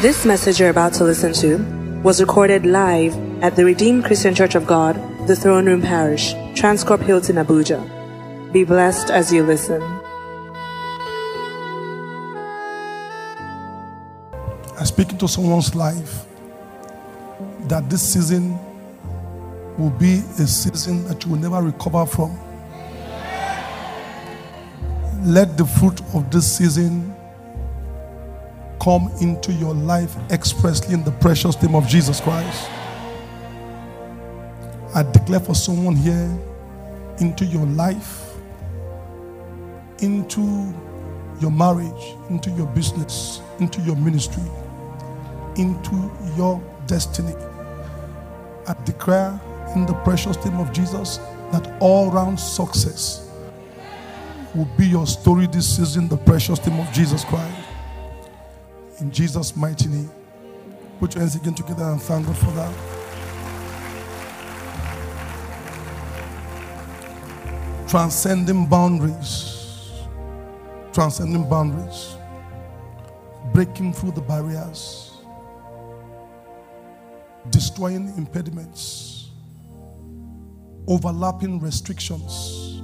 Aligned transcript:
This 0.00 0.24
message 0.24 0.60
you're 0.60 0.70
about 0.70 0.92
to 0.94 1.02
listen 1.02 1.32
to 1.42 1.56
was 2.04 2.20
recorded 2.20 2.64
live 2.64 3.16
at 3.42 3.56
the 3.56 3.64
Redeemed 3.64 4.04
Christian 4.04 4.32
Church 4.32 4.54
of 4.54 4.64
God, 4.64 4.94
the 5.26 5.34
Throne 5.34 5.66
Room 5.66 5.82
Parish, 5.82 6.34
Transcorp 6.54 7.02
Hilton, 7.02 7.34
Abuja. 7.34 7.82
Be 8.52 8.62
blessed 8.62 9.10
as 9.10 9.32
you 9.32 9.42
listen. 9.42 9.82
I 14.78 14.84
speak 14.84 15.10
into 15.10 15.26
someone's 15.26 15.74
life 15.74 16.26
that 17.62 17.90
this 17.90 18.00
season 18.00 18.56
will 19.78 19.90
be 19.98 20.22
a 20.38 20.46
season 20.46 21.08
that 21.08 21.24
you 21.24 21.32
will 21.32 21.40
never 21.40 21.60
recover 21.60 22.06
from. 22.06 22.38
Let 25.24 25.58
the 25.58 25.66
fruit 25.66 26.00
of 26.14 26.30
this 26.30 26.56
season 26.56 27.17
come 28.80 29.10
into 29.20 29.52
your 29.52 29.74
life 29.74 30.16
expressly 30.30 30.94
in 30.94 31.04
the 31.04 31.12
precious 31.12 31.60
name 31.62 31.74
of 31.74 31.86
Jesus 31.86 32.20
Christ. 32.20 32.70
I 34.94 35.02
declare 35.02 35.40
for 35.40 35.54
someone 35.54 35.96
here 35.96 36.38
into 37.20 37.44
your 37.44 37.66
life, 37.66 38.34
into 40.00 40.74
your 41.40 41.50
marriage, 41.50 42.16
into 42.30 42.50
your 42.50 42.66
business, 42.68 43.40
into 43.60 43.80
your 43.82 43.96
ministry, 43.96 44.42
into 45.56 46.10
your 46.36 46.62
destiny. 46.86 47.34
I 48.66 48.74
declare 48.84 49.40
in 49.74 49.86
the 49.86 49.94
precious 50.04 50.42
name 50.44 50.58
of 50.58 50.72
Jesus 50.72 51.18
that 51.52 51.76
all 51.80 52.10
round 52.10 52.38
success 52.40 53.30
will 54.54 54.68
be 54.76 54.86
your 54.86 55.06
story 55.06 55.46
this 55.46 55.76
season, 55.76 56.08
the 56.08 56.16
precious 56.16 56.64
name 56.66 56.80
of 56.80 56.92
Jesus 56.92 57.24
Christ. 57.24 57.67
In 59.00 59.12
Jesus' 59.12 59.54
mighty 59.56 59.88
name. 59.88 60.10
Put 60.98 61.14
your 61.14 61.20
hands 61.20 61.36
again 61.36 61.54
together 61.54 61.84
and 61.84 62.02
thank 62.02 62.26
God 62.26 62.36
for 62.36 62.50
that. 62.52 62.74
Transcending 67.88 68.66
boundaries. 68.66 70.02
Transcending 70.92 71.48
boundaries. 71.48 72.16
Breaking 73.52 73.92
through 73.92 74.10
the 74.12 74.20
barriers. 74.20 75.12
Destroying 77.50 78.12
impediments. 78.16 79.30
Overlapping 80.88 81.60
restrictions. 81.60 82.82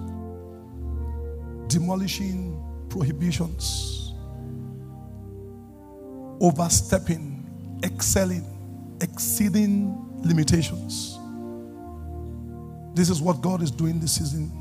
Demolishing 1.67 2.63
prohibitions 2.89 3.94
overstepping, 6.45 7.81
excelling, 7.83 8.45
exceeding 9.01 9.97
limitations. 10.23 11.19
This 12.95 13.09
is 13.09 13.23
what 13.23 13.41
God 13.41 13.63
is 13.63 13.71
doing 13.71 13.99
this 13.99 14.17
season. 14.17 14.53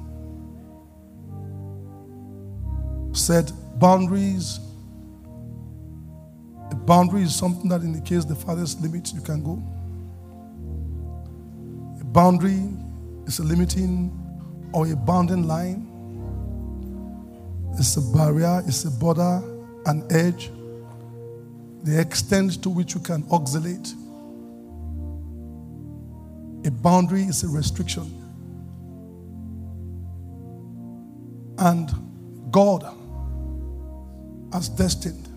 Said 3.11 3.51
boundaries. 3.79 4.61
A 6.71 6.75
boundary 6.75 7.23
is 7.23 7.35
something 7.35 7.67
that 7.69 7.81
indicates 7.81 8.23
the 8.23 8.35
farthest 8.35 8.81
limit 8.81 9.11
you 9.13 9.19
can 9.19 9.43
go. 9.43 9.61
A 11.99 12.05
boundary 12.05 12.63
is 13.27 13.39
a 13.39 13.43
limiting 13.43 14.09
or 14.73 14.87
a 14.87 14.95
bounding 14.95 15.45
line. 15.47 15.89
It's 17.77 17.97
a 17.97 18.01
barrier, 18.15 18.63
it's 18.65 18.85
a 18.85 18.91
border, 18.91 19.43
an 19.85 20.07
edge 20.09 20.49
the 21.83 21.99
extent 21.99 22.63
to 22.63 22.69
which 22.69 22.95
you 22.95 23.01
can 23.01 23.25
oscillate. 23.29 23.93
A 26.65 26.71
boundary 26.71 27.23
is 27.23 27.43
a 27.43 27.47
restriction. 27.49 28.19
And 31.57 31.91
God 32.51 32.83
has 34.53 34.69
destined, 34.69 35.27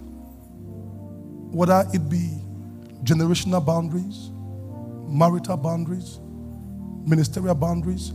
whether 1.52 1.84
it 1.92 2.08
be 2.08 2.38
generational 3.02 3.64
boundaries, 3.64 4.30
marital 5.08 5.56
boundaries, 5.56 6.20
ministerial 7.06 7.54
boundaries, 7.54 8.12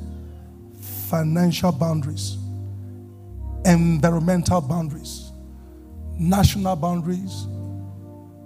financial 1.10 1.72
boundaries, 1.72 2.38
environmental 3.66 4.62
boundaries, 4.62 5.32
national 6.18 6.76
boundaries, 6.76 7.46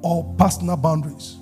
or 0.02 0.24
personal 0.38 0.78
boundaries. 0.78 1.38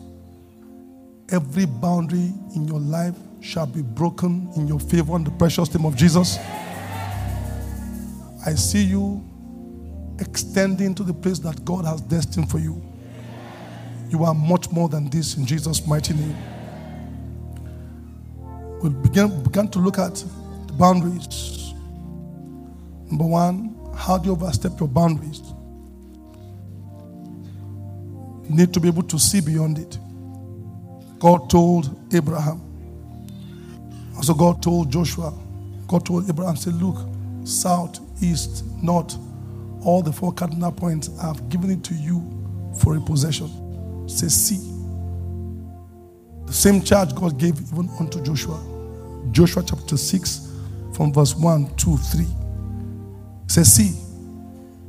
Every 1.29 1.65
boundary 1.65 2.33
in 2.55 2.67
your 2.67 2.79
life 2.79 3.15
shall 3.41 3.65
be 3.65 3.81
broken 3.81 4.49
in 4.55 4.67
your 4.67 4.79
favor 4.79 5.15
in 5.15 5.23
the 5.23 5.31
precious 5.31 5.73
name 5.73 5.85
of 5.85 5.95
Jesus. 5.95 6.37
I 8.45 8.55
see 8.55 8.83
you 8.83 9.23
extending 10.19 10.93
to 10.95 11.03
the 11.03 11.13
place 11.13 11.39
that 11.39 11.63
God 11.65 11.85
has 11.85 12.01
destined 12.01 12.49
for 12.49 12.59
you. 12.59 12.81
You 14.09 14.23
are 14.25 14.33
much 14.33 14.69
more 14.71 14.89
than 14.89 15.09
this 15.09 15.37
in 15.37 15.45
Jesus' 15.45 15.87
mighty 15.87 16.13
name. 16.13 16.37
We'll 18.81 18.91
begin, 18.91 19.43
begin 19.43 19.69
to 19.69 19.79
look 19.79 19.97
at 19.97 20.15
the 20.67 20.73
boundaries. 20.73 21.73
Number 23.09 23.25
one, 23.25 23.75
how 23.95 24.17
do 24.17 24.27
you 24.27 24.31
overstep 24.33 24.79
your 24.79 24.89
boundaries? 24.89 25.52
Need 28.53 28.73
to 28.73 28.79
be 28.79 28.87
able 28.87 29.03
to 29.03 29.19
see 29.19 29.41
beyond 29.41 29.79
it. 29.79 29.97
God 31.19 31.49
told 31.49 32.13
Abraham. 32.13 32.61
Also, 34.15 34.33
God 34.33 34.61
told 34.61 34.91
Joshua. 34.91 35.33
God 35.87 36.05
told 36.05 36.29
Abraham, 36.29 36.55
say, 36.55 36.71
look, 36.71 37.07
south, 37.45 37.99
east, 38.21 38.65
north, 38.81 39.15
all 39.83 40.01
the 40.01 40.11
four 40.11 40.33
cardinal 40.33 40.71
points, 40.71 41.09
I've 41.21 41.49
given 41.49 41.69
it 41.69 41.83
to 41.85 41.93
you 41.93 42.21
for 42.81 42.95
a 42.97 43.01
possession. 43.01 43.49
Say, 44.07 44.27
see. 44.27 44.69
The 46.45 46.53
same 46.53 46.81
charge 46.81 47.15
God 47.15 47.37
gave 47.37 47.59
even 47.61 47.89
unto 47.99 48.21
Joshua. 48.23 48.59
Joshua 49.31 49.63
chapter 49.65 49.97
6, 49.97 50.51
from 50.93 51.13
verse 51.13 51.35
1, 51.35 51.75
2, 51.75 51.97
3. 51.97 52.25
Say, 53.47 53.63
see, 53.63 53.91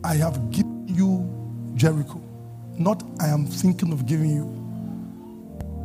I 0.03 0.15
have 0.15 0.51
given 0.51 0.87
you 0.89 1.31
Jericho. 1.77 2.24
Not 2.77 3.03
I 3.21 3.29
am 3.29 3.47
thinking 3.47 3.93
of 3.93 4.07
giving 4.07 4.31
you. 4.31 4.45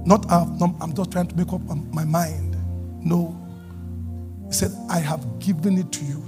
Not 0.06 0.26
I'm 0.32 0.94
just 0.96 1.12
trying 1.12 1.28
to 1.28 1.36
make 1.36 1.52
up 1.54 1.62
my 1.94 2.06
mind. 2.06 2.56
No. 3.06 3.36
He 4.48 4.54
said, 4.54 4.72
I 4.90 5.00
have 5.00 5.40
given 5.40 5.78
it 5.78 5.92
to 5.92 6.06
you. 6.06 6.24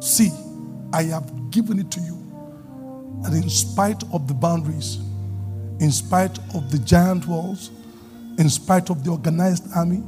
See, 0.00 0.30
I 0.92 1.02
have 1.04 1.50
given 1.50 1.78
it 1.78 1.90
to 1.92 2.00
you. 2.00 2.14
And 3.24 3.34
in 3.34 3.48
spite 3.50 4.02
of 4.12 4.26
the 4.28 4.34
boundaries, 4.34 4.98
in 5.80 5.90
spite 5.90 6.38
of 6.54 6.70
the 6.70 6.78
giant 6.78 7.26
walls, 7.26 7.70
in 8.38 8.48
spite 8.48 8.90
of 8.90 9.04
the 9.04 9.10
organized 9.10 9.66
army, 9.76 10.02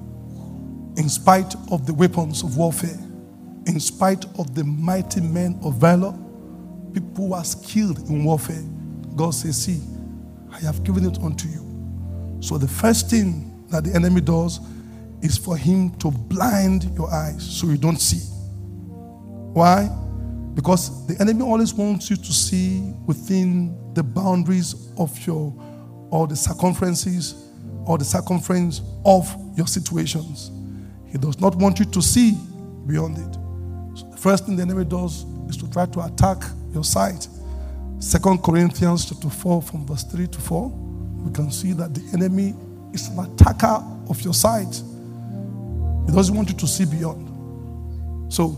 in 0.96 1.08
spite 1.08 1.54
of 1.70 1.86
the 1.86 1.94
weapons 1.94 2.42
of 2.42 2.56
warfare, 2.56 2.98
in 3.66 3.80
spite 3.80 4.24
of 4.38 4.54
the 4.54 4.64
mighty 4.64 5.20
men 5.20 5.58
of 5.62 5.74
valor, 5.74 6.14
people 6.96 7.26
who 7.26 7.34
are 7.34 7.44
skilled 7.44 7.98
in 8.08 8.24
warfare, 8.24 8.62
God 9.16 9.34
says, 9.34 9.62
See, 9.64 9.82
I 10.50 10.58
have 10.60 10.82
given 10.82 11.04
it 11.04 11.18
unto 11.18 11.46
you. 11.46 12.40
So 12.40 12.56
the 12.56 12.68
first 12.68 13.10
thing 13.10 13.66
that 13.68 13.84
the 13.84 13.94
enemy 13.94 14.22
does 14.22 14.60
is 15.20 15.36
for 15.36 15.58
him 15.58 15.94
to 15.96 16.10
blind 16.10 16.84
your 16.96 17.12
eyes 17.12 17.42
so 17.42 17.66
you 17.66 17.76
don't 17.76 18.00
see. 18.00 18.24
Why? 19.53 19.91
Because 20.54 21.06
the 21.06 21.21
enemy 21.21 21.42
always 21.42 21.74
wants 21.74 22.09
you 22.09 22.16
to 22.16 22.32
see 22.32 22.94
within 23.04 23.76
the 23.92 24.03
boundaries 24.03 24.91
of 24.97 25.26
your 25.26 25.54
or 26.10 26.26
the 26.26 26.36
circumferences 26.36 27.34
or 27.84 27.98
the 27.98 28.04
circumference 28.04 28.80
of 29.04 29.28
your 29.54 29.66
situations. 29.66 30.50
He 31.06 31.18
does 31.18 31.41
not 31.41 31.56
want 31.56 31.78
you 31.78 31.84
to 31.84 32.00
see 32.00 32.38
beyond 32.86 33.18
it. 33.18 33.34
So 33.98 34.06
the 34.09 34.16
first 34.16 34.47
thing 34.47 34.56
the 34.56 34.62
enemy 34.62 34.86
does 34.86 35.24
is 35.48 35.59
to 35.59 35.68
try 35.71 35.84
to 35.84 36.00
attack 36.04 36.42
your 36.76 36.84
sight. 36.84 37.26
Second 37.98 38.42
Corinthians 38.42 39.06
chapter 39.06 39.30
4, 39.30 39.62
from 39.62 39.86
verse 39.86 40.04
3 40.04 40.26
to 40.28 40.38
4, 40.38 40.68
we 41.24 41.32
can 41.32 41.50
see 41.50 41.72
that 41.72 41.94
the 41.94 42.02
enemy 42.12 42.54
is 42.92 43.08
an 43.08 43.18
attacker 43.18 43.82
of 44.08 44.20
your 44.20 44.34
sight. 44.34 44.82
He 46.06 46.12
doesn't 46.12 46.36
want 46.36 46.50
you 46.50 46.56
to 46.56 46.66
see 46.66 46.84
beyond. 46.84 48.32
So 48.32 48.48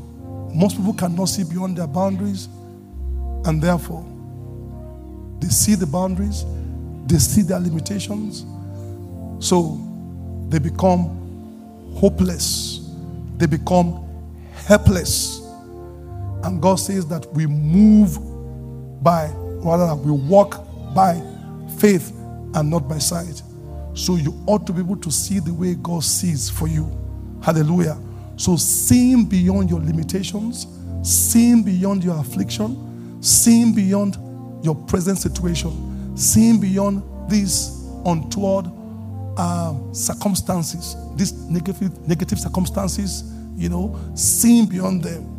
most 0.53 0.77
people 0.77 0.93
cannot 0.93 1.27
see 1.27 1.45
beyond 1.45 1.79
their 1.79 1.87
boundaries, 1.87 2.49
and 3.45 3.63
therefore 3.63 4.05
they 5.41 5.49
see 5.49 5.77
the 5.77 5.87
boundaries, 5.87 6.45
they 7.07 7.19
see 7.19 7.43
their 7.43 7.61
limitations. 7.61 8.45
So 9.39 9.81
they 10.49 10.59
become 10.59 11.95
hopeless, 11.95 12.91
they 13.37 13.47
become 13.47 14.05
helpless 14.67 15.38
and 16.45 16.63
God 16.63 16.77
says 16.77 17.07
that 17.09 17.27
we 17.33 17.47
move 17.47 18.19
by, 19.03 19.31
rather, 19.35 19.87
than 19.87 20.03
we 20.05 20.13
walk 20.13 20.65
by 20.95 21.21
faith 21.79 22.11
and 22.55 22.71
not 22.71 22.89
by 22.89 22.99
sight. 22.99 23.43
So 23.95 24.17
you 24.17 24.41
ought 24.47 24.67
to 24.67 24.73
be 24.73 24.81
able 24.81 24.97
to 24.97 25.11
see 25.11 25.41
the 25.41 25.53
way 25.53 25.75
God 25.75 26.05
sees 26.05 26.49
for 26.49 26.69
you. 26.69 26.87
Hallelujah. 27.43 27.99
So 28.37 28.57
seeing 28.57 29.25
beyond 29.25 29.71
your 29.71 29.81
limitations, 29.81 30.69
seeing 31.03 31.63
beyond 31.63 32.05
your 32.05 32.19
affliction, 32.19 33.21
seeing 33.21 33.75
beyond 33.75 34.17
your 34.65 34.75
present 34.75 35.19
situation, 35.19 36.17
seeing 36.17 36.61
beyond 36.61 37.03
these 37.29 37.85
untoward 38.07 38.67
uh, 39.37 39.75
circumstances, 39.93 40.97
these 41.17 41.33
negative, 41.33 42.07
negative 42.07 42.39
circumstances, 42.39 43.25
you 43.57 43.69
know, 43.69 43.99
seeing 44.15 44.67
beyond 44.67 45.03
them 45.03 45.38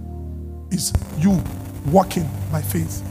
is 0.71 0.94
you 1.18 1.42
walking 1.88 2.30
by 2.51 2.62
faith. 2.62 3.04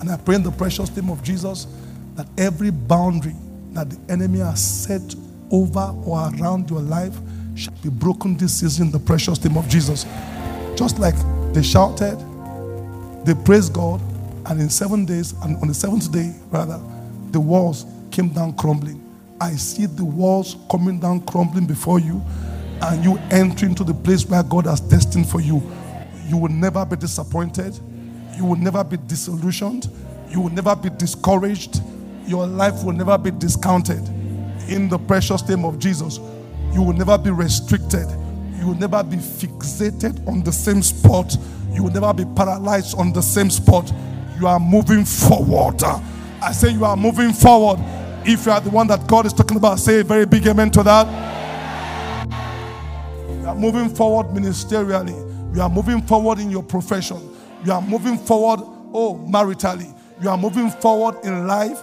And 0.00 0.10
I 0.10 0.16
pray 0.16 0.36
in 0.36 0.42
the 0.42 0.50
precious 0.52 0.94
name 0.96 1.10
of 1.10 1.22
Jesus 1.22 1.66
that 2.14 2.26
every 2.36 2.70
boundary 2.70 3.34
that 3.72 3.90
the 3.90 4.12
enemy 4.12 4.38
has 4.40 4.62
set 4.62 5.14
over 5.50 5.94
or 6.04 6.30
around 6.34 6.70
your 6.70 6.80
life 6.80 7.16
shall 7.54 7.74
be 7.82 7.88
broken 7.88 8.36
this 8.36 8.60
season 8.60 8.86
in 8.86 8.92
the 8.92 8.98
precious 8.98 9.42
name 9.44 9.56
of 9.56 9.68
Jesus. 9.68 10.04
Just 10.76 10.98
like 10.98 11.14
they 11.52 11.62
shouted, 11.62 12.16
they 13.24 13.34
praised 13.44 13.72
God, 13.72 14.00
and 14.46 14.60
in 14.60 14.70
seven 14.70 15.04
days, 15.04 15.32
and 15.42 15.56
on 15.58 15.68
the 15.68 15.74
seventh 15.74 16.10
day, 16.12 16.32
rather, 16.50 16.80
the 17.32 17.40
walls 17.40 17.84
came 18.10 18.28
down 18.30 18.54
crumbling. 18.54 19.04
I 19.40 19.52
see 19.52 19.86
the 19.86 20.04
walls 20.04 20.56
coming 20.70 20.98
down 20.98 21.20
crumbling 21.26 21.66
before 21.66 22.00
you, 22.00 22.22
and 22.80 23.04
you 23.04 23.18
entering 23.30 23.74
to 23.74 23.84
the 23.84 23.94
place 23.94 24.24
where 24.24 24.42
God 24.42 24.66
has 24.66 24.80
destined 24.80 25.28
for 25.28 25.40
you. 25.40 25.60
You 26.28 26.36
will 26.36 26.50
never 26.50 26.84
be 26.84 26.96
disappointed. 26.96 27.78
You 28.36 28.44
will 28.44 28.56
never 28.56 28.84
be 28.84 28.98
disillusioned. 29.06 29.88
You 30.30 30.42
will 30.42 30.50
never 30.50 30.76
be 30.76 30.90
discouraged. 30.90 31.80
Your 32.26 32.46
life 32.46 32.84
will 32.84 32.92
never 32.92 33.16
be 33.16 33.30
discounted. 33.30 34.06
In 34.68 34.88
the 34.88 34.98
precious 34.98 35.48
name 35.48 35.64
of 35.64 35.78
Jesus, 35.78 36.18
you 36.72 36.82
will 36.82 36.92
never 36.92 37.16
be 37.16 37.30
restricted. 37.30 38.06
You 38.58 38.68
will 38.68 38.74
never 38.74 39.02
be 39.02 39.16
fixated 39.16 40.26
on 40.28 40.42
the 40.42 40.52
same 40.52 40.82
spot. 40.82 41.34
You 41.72 41.84
will 41.84 41.92
never 41.92 42.12
be 42.12 42.24
paralyzed 42.36 42.98
on 42.98 43.12
the 43.12 43.22
same 43.22 43.50
spot. 43.50 43.90
You 44.38 44.46
are 44.46 44.60
moving 44.60 45.04
forward. 45.04 45.82
I 45.82 46.52
say 46.52 46.70
you 46.70 46.84
are 46.84 46.96
moving 46.96 47.32
forward. 47.32 47.80
If 48.26 48.44
you 48.44 48.52
are 48.52 48.60
the 48.60 48.70
one 48.70 48.86
that 48.88 49.06
God 49.06 49.24
is 49.24 49.32
talking 49.32 49.56
about, 49.56 49.78
say 49.78 50.00
a 50.00 50.04
very 50.04 50.26
big 50.26 50.46
amen 50.46 50.70
to 50.72 50.82
that. 50.82 51.06
You 53.40 53.46
are 53.46 53.54
moving 53.54 53.88
forward 53.88 54.26
ministerially. 54.26 55.27
You 55.54 55.62
are 55.62 55.68
moving 55.68 56.02
forward 56.02 56.38
in 56.38 56.50
your 56.50 56.62
profession. 56.62 57.18
You 57.64 57.72
are 57.72 57.82
moving 57.82 58.18
forward, 58.18 58.60
oh, 58.92 59.14
maritally. 59.28 59.94
You 60.20 60.28
are 60.28 60.38
moving 60.38 60.70
forward 60.70 61.24
in 61.24 61.46
life. 61.46 61.82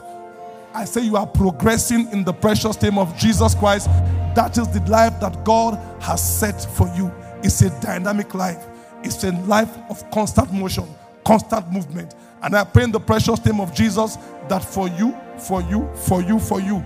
I 0.73 0.85
say 0.85 1.01
you 1.01 1.15
are 1.15 1.27
progressing 1.27 2.09
in 2.11 2.23
the 2.23 2.33
precious 2.33 2.81
name 2.81 2.97
of 2.97 3.17
Jesus 3.17 3.55
Christ. 3.55 3.87
That 4.35 4.57
is 4.57 4.67
the 4.67 4.81
life 4.89 5.19
that 5.21 5.45
God 5.45 5.79
has 6.01 6.21
set 6.21 6.61
for 6.75 6.87
you. 6.95 7.11
It's 7.43 7.61
a 7.61 7.69
dynamic 7.79 8.33
life, 8.33 8.65
it's 9.03 9.23
a 9.23 9.31
life 9.43 9.69
of 9.89 10.09
constant 10.11 10.51
motion, 10.51 10.85
constant 11.25 11.71
movement. 11.71 12.15
And 12.41 12.55
I 12.55 12.63
pray 12.63 12.83
in 12.83 12.91
the 12.91 12.99
precious 12.99 13.43
name 13.45 13.61
of 13.61 13.73
Jesus 13.73 14.17
that 14.49 14.63
for 14.63 14.87
you, 14.89 15.15
for 15.39 15.61
you, 15.61 15.89
for 15.95 16.21
you, 16.21 16.39
for 16.39 16.59
you, 16.59 16.83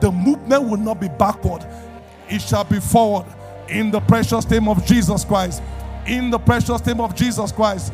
the 0.00 0.12
movement 0.12 0.64
will 0.64 0.78
not 0.78 1.00
be 1.00 1.08
backward, 1.08 1.66
it 2.28 2.40
shall 2.40 2.64
be 2.64 2.78
forward 2.78 3.26
in 3.68 3.90
the 3.90 4.00
precious 4.00 4.48
name 4.48 4.68
of 4.68 4.84
Jesus 4.86 5.24
Christ. 5.24 5.62
In 6.06 6.30
the 6.30 6.38
precious 6.38 6.84
name 6.84 7.00
of 7.00 7.14
Jesus 7.14 7.52
Christ. 7.52 7.92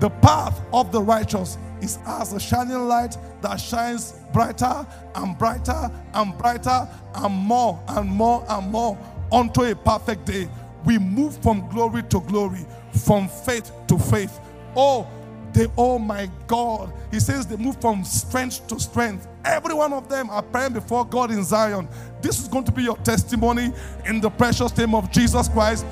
The 0.00 0.10
path 0.10 0.60
of 0.72 0.90
the 0.90 1.00
righteous 1.00 1.56
is 1.80 1.98
as 2.06 2.32
a 2.32 2.40
shining 2.40 2.88
light 2.88 3.16
that 3.42 3.56
shines 3.56 4.14
brighter 4.32 4.86
and 5.14 5.38
brighter 5.38 5.90
and 6.14 6.36
brighter 6.38 6.88
and 7.14 7.34
more 7.34 7.80
and 7.88 8.10
more 8.10 8.44
and 8.48 8.70
more 8.70 8.98
unto 9.30 9.62
a 9.62 9.74
perfect 9.74 10.24
day. 10.24 10.48
We 10.84 10.98
move 10.98 11.36
from 11.42 11.68
glory 11.68 12.02
to 12.04 12.20
glory, 12.20 12.66
from 13.04 13.28
faith 13.28 13.70
to 13.88 13.98
faith. 13.98 14.40
Oh, 14.76 15.08
they, 15.52 15.68
oh 15.78 15.98
my 15.98 16.28
God. 16.46 16.92
He 17.12 17.20
says 17.20 17.46
they 17.46 17.56
move 17.56 17.80
from 17.80 18.04
strength 18.04 18.66
to 18.68 18.80
strength. 18.80 19.28
Every 19.44 19.72
one 19.74 19.92
of 19.92 20.08
them 20.08 20.28
are 20.30 20.42
praying 20.42 20.72
before 20.72 21.04
God 21.04 21.30
in 21.30 21.44
Zion. 21.44 21.88
This 22.20 22.40
is 22.40 22.48
going 22.48 22.64
to 22.64 22.72
be 22.72 22.82
your 22.82 22.96
testimony 22.98 23.72
in 24.06 24.20
the 24.20 24.30
precious 24.30 24.76
name 24.76 24.94
of 24.94 25.10
Jesus 25.12 25.48
Christ. 25.48 25.86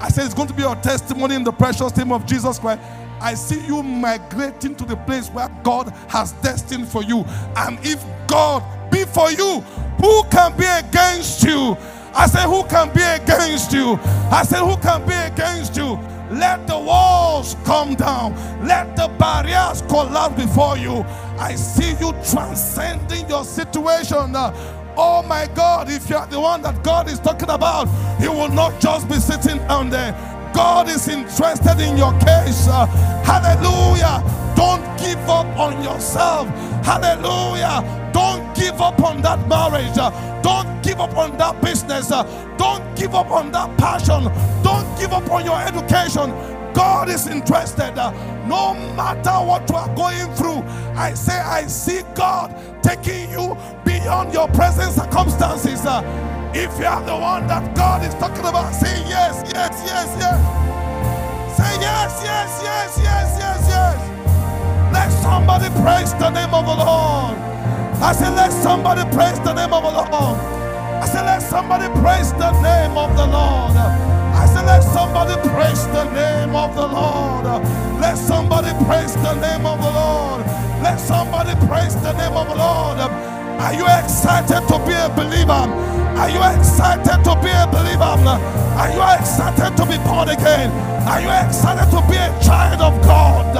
I 0.00 0.08
said 0.08 0.26
it's 0.26 0.34
going 0.34 0.48
to 0.48 0.54
be 0.54 0.62
your 0.62 0.76
testimony 0.76 1.34
in 1.34 1.44
the 1.44 1.52
precious 1.52 1.96
name 1.96 2.12
of 2.12 2.26
Jesus 2.26 2.58
Christ. 2.58 2.80
I 3.20 3.34
see 3.34 3.64
you 3.66 3.82
migrating 3.82 4.74
to 4.76 4.84
the 4.84 4.96
place 4.96 5.28
where 5.30 5.48
God 5.62 5.88
has 6.08 6.32
destined 6.32 6.88
for 6.88 7.02
you. 7.02 7.24
And 7.56 7.78
if 7.82 8.04
God 8.26 8.62
be 8.90 9.04
for 9.04 9.30
you, 9.30 9.60
who 10.00 10.22
can 10.24 10.56
be 10.56 10.66
against 10.66 11.42
you? 11.42 11.76
I 12.14 12.26
said, 12.26 12.46
who 12.46 12.64
can 12.64 12.92
be 12.94 13.02
against 13.02 13.72
you? 13.72 13.98
I 14.30 14.42
said, 14.42 14.60
who 14.60 14.76
can 14.78 15.06
be 15.06 15.14
against 15.14 15.76
you? 15.76 15.98
Let 16.30 16.66
the 16.66 16.78
walls 16.78 17.56
come 17.64 17.94
down. 17.94 18.34
Let 18.66 18.96
the 18.96 19.08
barriers 19.18 19.82
collapse 19.82 20.34
before 20.34 20.76
you. 20.76 21.04
I 21.38 21.54
see 21.54 21.90
you 22.00 22.12
transcending 22.28 23.28
your 23.28 23.44
situation. 23.44 24.32
Oh 24.98 25.22
my 25.22 25.46
God, 25.54 25.90
if 25.90 26.08
you 26.08 26.16
are 26.16 26.26
the 26.26 26.40
one 26.40 26.62
that 26.62 26.82
God 26.82 27.10
is 27.10 27.20
talking 27.20 27.50
about, 27.50 27.86
He 28.18 28.28
will 28.28 28.48
not 28.48 28.80
just 28.80 29.08
be 29.08 29.16
sitting 29.16 29.58
down 29.68 29.90
there. 29.90 30.12
God 30.54 30.88
is 30.88 31.06
interested 31.08 31.78
in 31.80 31.98
your 31.98 32.12
case. 32.20 32.66
Uh, 32.66 32.86
hallelujah. 33.24 34.24
Don't 34.56 34.82
give 34.98 35.18
up 35.28 35.46
on 35.58 35.84
yourself. 35.84 36.48
Hallelujah. 36.82 38.10
Don't 38.14 38.56
give 38.56 38.80
up 38.80 38.98
on 39.02 39.20
that 39.20 39.46
marriage. 39.48 39.98
Uh, 39.98 40.10
don't 40.40 40.82
give 40.82 40.98
up 40.98 41.14
on 41.14 41.36
that 41.36 41.60
business. 41.60 42.10
Uh, 42.10 42.22
don't 42.56 42.96
give 42.96 43.14
up 43.14 43.30
on 43.30 43.52
that 43.52 43.76
passion. 43.76 44.24
Don't 44.62 44.98
give 44.98 45.12
up 45.12 45.30
on 45.30 45.44
your 45.44 45.60
education. 45.60 46.30
God 46.76 47.08
is 47.08 47.26
interested. 47.26 47.96
Uh, 47.98 48.12
no 48.46 48.74
matter 48.94 49.32
what 49.46 49.68
you 49.70 49.76
are 49.76 49.96
going 49.96 50.28
through, 50.36 50.62
I 50.94 51.14
say, 51.14 51.32
I 51.40 51.66
see 51.66 52.02
God 52.14 52.54
taking 52.82 53.30
you 53.30 53.56
beyond 53.84 54.34
your 54.34 54.46
present 54.48 54.92
circumstances. 54.92 55.86
Uh, 55.86 56.02
if 56.54 56.78
you 56.78 56.84
are 56.84 57.02
the 57.02 57.16
one 57.16 57.46
that 57.46 57.74
God 57.74 58.04
is 58.04 58.14
talking 58.16 58.44
about, 58.44 58.74
say 58.74 58.94
yes, 59.08 59.42
yes, 59.54 59.72
yes, 59.86 60.16
yes. 60.20 60.38
Say 61.56 61.80
yes, 61.80 62.20
yes, 62.22 62.60
yes, 62.62 63.00
yes, 63.02 63.38
yes, 63.40 63.68
yes. 63.68 64.92
Let 64.92 65.10
somebody 65.22 65.70
praise 65.80 66.12
the 66.14 66.28
name 66.28 66.52
of 66.52 66.66
the 66.66 66.76
Lord. 66.76 67.38
I 68.04 68.12
said, 68.12 68.34
let 68.36 68.52
somebody 68.52 69.02
praise 69.16 69.40
the 69.40 69.54
name 69.54 69.72
of 69.72 69.82
the 69.82 69.90
Lord. 70.12 70.38
I 71.02 71.06
said, 71.06 71.24
let 71.24 71.40
somebody 71.40 71.88
praise 72.00 72.32
the 72.34 72.52
name 72.60 72.98
of 72.98 73.16
the 73.16 73.26
Lord. 73.26 74.15
I 74.36 74.46
said, 74.46 74.66
let 74.66 74.82
somebody 74.82 75.34
praise 75.50 75.86
the 75.88 76.04
name 76.12 76.54
of 76.54 76.74
the 76.74 76.86
Lord. 76.86 77.46
Let 78.00 78.16
somebody 78.18 78.70
praise 78.84 79.14
the 79.16 79.34
name 79.40 79.66
of 79.66 79.80
the 79.80 79.90
Lord. 79.90 80.46
Let 80.82 81.00
somebody 81.00 81.54
praise 81.66 81.94
the 82.02 82.12
name 82.12 82.36
of 82.36 82.48
the 82.48 82.56
Lord. 82.56 82.98
Are 83.60 83.74
you 83.74 83.86
excited 83.86 84.62
to 84.68 84.78
be 84.86 84.92
a 84.94 85.08
believer? 85.08 85.64
Are 86.20 86.30
you 86.30 86.40
excited 86.56 87.24
to 87.24 87.34
be 87.42 87.50
a 87.50 87.66
believer? 87.66 88.04
Are 88.76 88.90
you 88.92 89.02
excited 89.18 89.76
to 89.76 89.84
be 89.86 89.96
born 90.04 90.28
again? 90.28 90.70
Are 91.08 91.20
you 91.20 91.30
excited 91.30 91.90
to 91.90 92.00
be 92.08 92.16
a 92.16 92.30
child 92.44 92.80
of 92.82 93.02
God? 93.02 93.56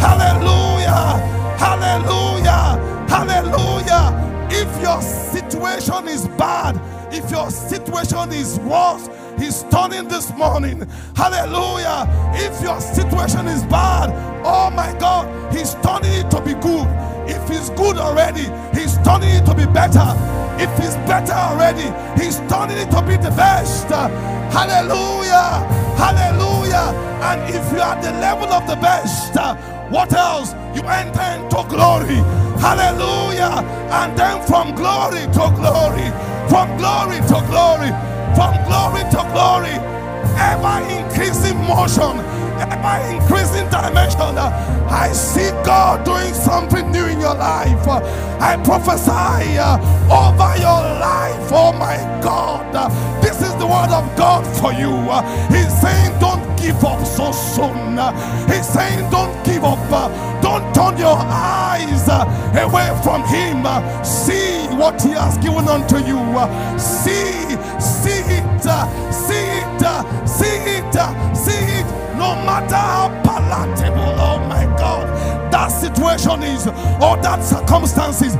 Hallelujah! 0.00 1.16
Hallelujah! 1.58 2.78
Hallelujah! 3.08 4.48
If 4.50 4.82
your 4.82 5.00
situation 5.00 6.08
is 6.08 6.28
bad, 6.36 6.80
if 7.12 7.30
your 7.30 7.50
situation 7.50 8.32
is 8.32 8.58
worse, 8.60 9.08
He's 9.40 9.64
turning 9.70 10.08
this 10.08 10.32
morning. 10.36 10.86
Hallelujah. 11.16 12.06
If 12.34 12.62
your 12.62 12.80
situation 12.80 13.48
is 13.48 13.64
bad, 13.64 14.10
oh 14.44 14.70
my 14.70 14.92
God, 14.98 15.26
He's 15.52 15.74
turning 15.76 16.12
it 16.12 16.30
to 16.30 16.40
be 16.40 16.54
good. 16.54 16.86
If 17.28 17.48
He's 17.48 17.70
good 17.70 17.96
already, 17.98 18.46
He's 18.78 18.98
turning 18.98 19.30
it 19.30 19.46
to 19.46 19.54
be 19.54 19.66
better. 19.66 20.40
If 20.60 20.68
he's 20.76 20.94
better 21.08 21.32
already, 21.32 21.88
he's 22.22 22.36
turning 22.52 22.76
it 22.76 22.90
to 22.90 23.00
be 23.00 23.16
the 23.16 23.32
best. 23.34 23.88
Hallelujah. 24.52 25.64
Hallelujah. 25.96 26.92
And 27.24 27.54
if 27.54 27.72
you 27.72 27.80
are 27.80 27.96
the 28.02 28.12
level 28.20 28.52
of 28.52 28.66
the 28.66 28.76
best, 28.76 29.34
what 29.90 30.12
else? 30.12 30.52
You 30.76 30.82
enter 30.82 31.22
into 31.40 31.64
glory. 31.68 32.20
Hallelujah. 32.60 33.64
And 33.90 34.18
then 34.18 34.46
from 34.46 34.74
glory 34.74 35.22
to 35.32 35.44
glory, 35.56 36.12
from 36.52 36.76
glory 36.76 37.20
to 37.32 37.38
glory, 37.48 37.90
from 38.36 38.52
glory 38.68 39.02
to 39.14 39.20
glory, 39.32 39.76
ever 40.38 40.76
increasing 40.98 41.56
motion, 41.66 42.18
ever 42.60 42.96
increasing 43.14 43.68
dimension. 43.70 44.36
I 44.90 45.12
see 45.12 45.50
God 45.64 46.04
doing 46.04 46.34
something 46.34 46.90
new 46.90 47.06
in 47.06 47.20
your 47.20 47.34
life. 47.34 47.86
I 48.40 48.56
prophesy 48.64 49.58
uh, 49.58 49.78
over 50.10 50.52
your 50.58 50.82
life. 51.00 51.50
Oh 51.52 51.72
my 51.78 51.96
God. 52.22 52.60
This 53.22 53.42
is 53.42 53.54
the 53.56 53.66
word 53.66 53.90
of 53.90 54.04
God 54.16 54.44
for 54.58 54.72
you. 54.72 54.92
He's 55.54 55.72
saying, 55.80 56.18
Don't 56.20 56.44
give 56.58 56.82
up 56.84 57.04
so 57.06 57.32
soon. 57.32 57.98
He's 58.48 58.66
saying, 58.68 59.10
Don't 59.10 59.34
give 59.44 59.64
up. 59.64 59.78
Don't 60.42 60.74
turn 60.74 60.98
your 60.98 61.16
eyes 61.18 62.08
away 62.08 62.88
from 63.02 63.22
Him. 63.26 63.64
See 64.04 64.66
what 64.76 65.00
He 65.02 65.10
has 65.10 65.36
given 65.38 65.68
unto 65.68 65.98
you. 65.98 66.18
See, 66.78 67.56
matter 72.60 72.76
how 72.76 73.22
palatable, 73.22 74.20
oh 74.20 74.38
my 74.48 74.64
God, 74.76 75.06
that 75.52 75.68
situation 75.68 76.42
is 76.42 76.66
or 76.66 77.16
that 77.22 77.42
circumstances, 77.42 78.36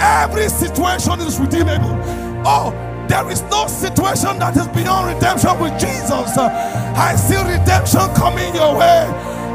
every 0.00 0.48
situation 0.48 1.20
is 1.20 1.38
redeemable. 1.38 1.98
Oh, 2.46 2.70
there 3.08 3.28
is 3.30 3.42
no 3.42 3.66
situation 3.66 4.38
that 4.38 4.56
is 4.56 4.68
beyond 4.68 5.14
redemption 5.14 5.58
with 5.60 5.72
Jesus. 5.78 6.36
I 6.38 7.16
see 7.16 7.36
redemption 7.36 8.06
coming 8.14 8.54
your 8.54 8.76
way, 8.78 9.06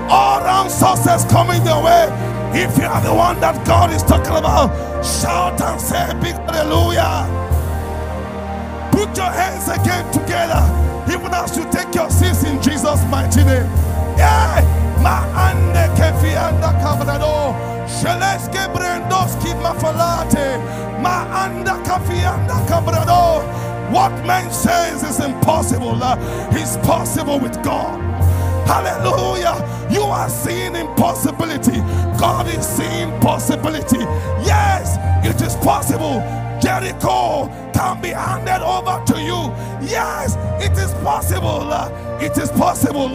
all 0.10 0.42
round 0.42 0.70
success 0.72 1.30
coming 1.32 1.66
your 1.66 1.84
way. 1.84 2.08
If 2.52 2.78
you 2.78 2.86
are 2.86 3.02
the 3.02 3.14
one 3.14 3.40
that 3.42 3.66
God 3.66 3.92
is 3.92 4.04
talking 4.04 4.36
about, 4.36 4.70
shout 5.06 5.62
and 5.62 5.80
say 5.80 6.12
big 6.20 6.36
hallelujah. 6.50 7.28
Put 8.92 9.16
your 9.16 9.32
hands 9.32 9.70
again 9.70 10.12
together, 10.12 10.60
even 11.08 11.34
as 11.34 11.56
you 11.56 11.64
take 11.72 11.94
your 11.96 12.10
seats 12.10 12.44
in 12.44 12.62
Jesus' 12.62 13.04
mighty 13.06 13.44
name. 13.46 13.89
What 23.92 24.12
man 24.26 24.52
says 24.52 25.04
is 25.04 25.20
impossible 25.20 26.02
uh, 26.04 26.16
is 26.54 26.78
possible 26.78 27.40
with 27.40 27.62
God. 27.64 28.00
Hallelujah. 28.68 29.58
You 29.92 30.04
are 30.04 30.30
seeing 30.30 30.76
impossibility. 30.76 31.80
God 32.20 32.48
is 32.48 32.68
seeing 32.68 33.10
possibility. 33.20 33.98
Yes, 34.46 34.98
it 35.26 35.42
is 35.42 35.56
possible. 35.56 36.22
Jericho 36.62 37.48
can 37.74 38.00
be 38.00 38.10
handed 38.10 38.64
over 38.64 39.04
to 39.08 39.20
you. 39.20 39.52
Yes, 39.82 40.36
it 40.64 40.78
is 40.78 40.94
possible. 41.04 41.72
It 42.22 42.38
is 42.38 42.52
possible. 42.52 43.10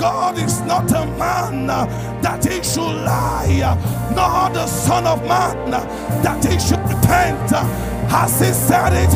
God 0.00 0.38
is 0.38 0.62
not 0.62 0.90
a 0.92 1.04
man 1.18 1.66
that 1.66 2.42
he 2.42 2.62
should 2.62 3.04
lie, 3.04 3.76
nor 4.16 4.48
the 4.54 4.66
Son 4.66 5.06
of 5.06 5.20
Man 5.28 5.70
that 6.22 6.42
he 6.42 6.58
should 6.58 6.80
repent. 6.88 7.50
Has 8.08 8.40
he 8.40 8.50
said 8.50 8.94
it? 8.94 9.12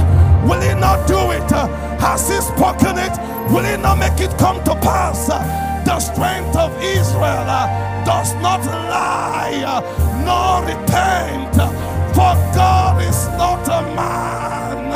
Will 0.46 0.60
he 0.60 0.74
not 0.78 1.08
do 1.08 1.30
it? 1.30 1.50
Has 2.00 2.28
he 2.28 2.36
spoken 2.36 2.98
it? 2.98 3.16
Will 3.50 3.64
he 3.64 3.78
not 3.80 3.98
make 3.98 4.20
it 4.20 4.36
come 4.36 4.62
to 4.64 4.74
pass? 4.84 5.28
The 5.86 5.98
strength 6.00 6.54
of 6.54 6.70
Israel 6.82 7.46
does 8.04 8.34
not 8.44 8.60
lie 8.66 9.80
nor 10.20 10.66
repent. 10.68 11.54
For 12.12 12.34
God 12.54 13.00
is 13.02 13.26
not 13.38 13.66
a 13.68 13.82
man. 13.96 14.92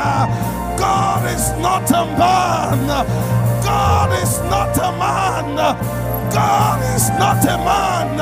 God 0.79 1.25
is 1.35 1.51
not 1.63 1.91
a 1.91 2.05
man. 2.19 3.38
God 3.69 4.11
is 4.23 4.39
not 4.53 4.75
a 4.79 4.91
man. 4.97 5.57
God 6.33 6.81
is 6.97 7.11
not 7.21 7.45
a 7.45 7.57
man. 7.69 8.17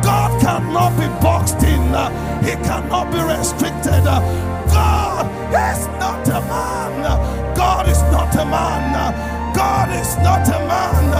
God 0.00 0.30
cannot 0.40 0.92
be 1.00 1.08
boxed 1.20 1.60
in. 1.64 1.90
He 2.46 2.54
cannot 2.68 3.10
be 3.10 3.20
restricted. 3.34 4.04
God 4.04 5.26
is 5.50 5.86
not 6.02 6.28
a 6.28 6.40
man. 6.52 7.02
God 7.56 7.88
is 7.88 8.00
not 8.14 8.32
a 8.36 8.44
man. 8.44 8.94
God 9.56 9.90
is 10.00 10.16
not 10.18 10.46
a 10.56 10.58
man. 10.70 11.10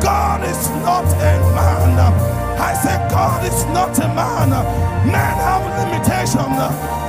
God 0.00 0.44
is 0.44 0.68
not 0.86 1.10
a 1.30 1.34
man. 1.56 2.49
I 2.60 2.74
say 2.76 2.96
God 3.08 3.40
is 3.48 3.64
not 3.72 3.96
a 3.98 4.08
man. 4.12 4.52
Men 5.08 5.32
have 5.40 5.64
limitation. 5.80 6.52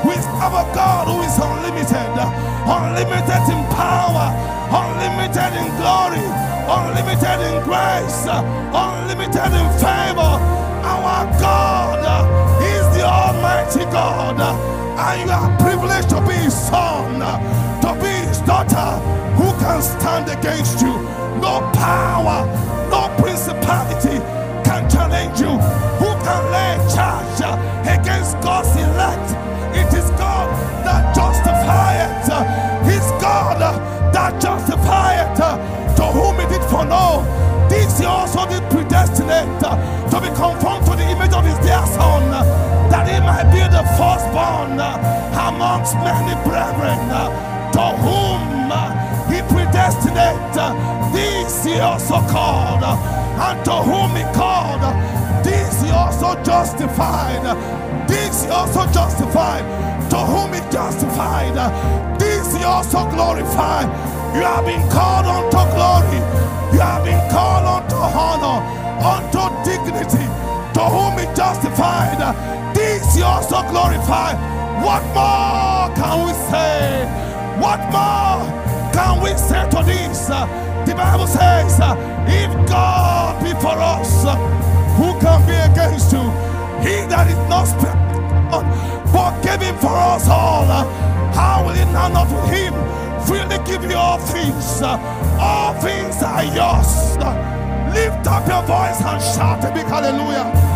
We 0.07 0.15
have 0.39 0.55
a 0.55 0.65
God 0.73 1.11
who 1.11 1.19
is 1.27 1.35
unlimited, 1.35 2.15
unlimited 2.65 3.43
in 3.51 3.61
power, 3.75 4.31
unlimited 4.71 5.51
in 5.59 5.67
glory, 5.75 6.23
unlimited 6.71 7.39
in 7.51 7.55
grace, 7.67 8.23
unlimited 8.31 9.51
in 9.51 9.67
favor. 9.83 10.33
Our 10.87 11.27
God 11.37 11.99
is 12.63 12.85
the 12.95 13.03
Almighty 13.03 13.83
God, 13.91 14.39
and 14.39 15.21
you 15.21 15.35
are 15.35 15.51
privileged 15.59 16.09
to 16.11 16.21
be 16.21 16.33
His 16.33 16.55
son, 16.55 17.19
to 17.83 17.93
be 18.01 18.13
His 18.25 18.39
daughter. 18.47 18.97
Who 19.35 19.51
can 19.59 19.81
stand 19.81 20.29
against 20.31 20.81
you? 20.81 20.95
No 21.43 21.59
power, 21.75 22.47
no 22.89 23.13
principality 23.21 24.40
he 43.11 43.19
might 43.19 43.49
be 43.51 43.59
the 43.67 43.83
firstborn 43.99 44.79
uh, 44.79 45.47
amongst 45.51 45.95
many 45.99 46.35
brethren. 46.47 46.97
Uh, 47.11 47.51
to 47.71 47.85
whom 48.03 48.71
uh, 48.71 48.91
he 49.31 49.39
predestinate, 49.47 50.55
this 51.13 51.63
he 51.63 51.79
also 51.79 52.19
called, 52.27 52.83
and 52.83 53.63
to 53.63 53.71
whom 53.71 54.11
he 54.15 54.23
called, 54.35 54.83
this 55.43 55.81
he 55.81 55.89
also 55.89 56.35
justified, 56.43 57.43
this 58.07 58.43
he 58.43 58.51
also 58.51 58.85
justified, 58.91 59.63
to 60.09 60.17
whom 60.17 60.53
he 60.53 60.59
justified, 60.69 61.55
this 62.19 62.55
he 62.55 62.63
also 62.63 63.09
glorified. 63.09 63.87
You 64.35 64.43
have 64.43 64.65
been 64.65 64.83
called 64.91 65.25
unto 65.25 65.63
glory, 65.71 66.19
you 66.73 66.79
have 66.79 67.03
been 67.05 67.23
called 67.31 67.65
unto 67.65 67.95
honor, 67.95 68.59
unto 68.99 69.47
dignity, 69.63 70.27
to 70.75 70.83
whom 70.91 71.17
he 71.19 71.25
justified, 71.35 72.19
this 73.11 73.15
he 73.15 73.23
also 73.23 73.61
glorified. 73.69 74.37
What 74.83 75.03
more 75.13 75.95
can 75.95 76.25
we 76.25 76.33
say? 76.49 77.05
What 77.59 77.79
more? 77.91 78.61
can 78.93 79.23
we 79.23 79.29
say 79.37 79.63
to 79.69 79.83
this? 79.83 80.27
The 80.27 80.93
Bible 80.95 81.27
says, 81.27 81.79
if 82.27 82.51
God 82.67 83.43
be 83.43 83.51
for 83.61 83.77
us, 83.77 84.23
who 84.97 85.19
can 85.19 85.39
be 85.47 85.55
against 85.71 86.11
you? 86.11 86.23
He 86.83 87.07
that 87.07 87.27
is 87.29 87.37
not 87.49 87.67
him 89.61 89.75
for 89.77 89.95
us 89.95 90.27
all, 90.27 90.65
how 91.33 91.63
will 91.65 91.75
now 91.93 92.07
not 92.07 92.27
with 92.27 92.49
him 92.51 92.73
freely 93.25 93.57
give 93.65 93.89
you 93.89 93.97
all 93.97 94.17
things? 94.17 94.81
All 94.81 95.73
things 95.75 96.21
are 96.23 96.43
yours. 96.43 97.17
Lift 97.93 98.27
up 98.27 98.47
your 98.47 98.63
voice 98.63 99.01
and 99.01 99.21
shout 99.21 99.63
a 99.63 99.73
big 99.73 99.85
hallelujah. 99.85 100.70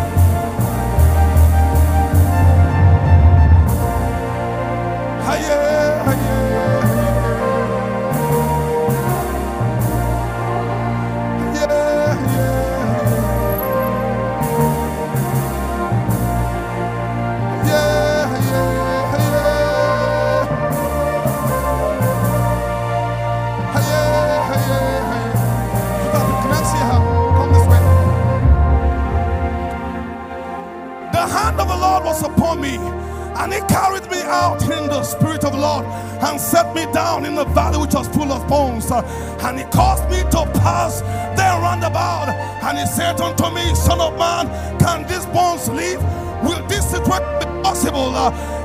And 33.45 33.53
he 33.53 33.59
carried 33.61 34.01
me 34.03 34.04
out 34.45 34.61
in 34.61 34.85
the 34.87 35.01
spirit 35.01 35.43
of 35.43 35.53
the 35.53 35.57
Lord 35.57 35.85
and 35.85 36.39
set 36.39 36.75
me 36.75 36.85
down 36.93 37.25
in 37.25 37.33
the 37.33 37.45
valley 37.45 37.79
which 37.79 37.95
was 37.95 38.07
full 38.09 38.31
of 38.31 38.47
bones. 38.47 38.91
And 38.91 39.57
he 39.57 39.65
caused 39.65 40.05
me 40.09 40.21
to 40.35 40.45
pass 40.61 41.01
there 41.35 41.57
round 41.65 41.83
about. 41.83 42.29
And 42.29 42.77
he 42.77 42.85
said 42.85 43.19
unto 43.19 43.49
me, 43.49 43.73
Son 43.73 43.99
of 43.99 44.13
man, 44.19 44.45
can 44.77 45.01
these 45.07 45.25
bones 45.27 45.67
live? 45.69 46.01
Will 46.45 46.61
this 46.67 46.85
situation 46.91 47.39
be 47.39 47.45
possible? 47.63 48.13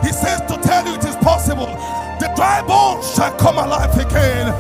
he 0.05 0.13
says 0.13 0.41
to 0.51 0.57
tell 0.61 0.87
you 0.87 0.95
it 0.95 1.05
is 1.05 1.17
possible. 1.17 1.73
The 2.21 2.29
dry 2.37 2.61
bones 2.61 3.15
shall 3.15 3.35
come 3.39 3.57
alive 3.57 3.97
again. 3.97 4.53